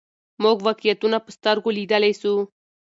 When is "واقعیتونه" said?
0.67-1.17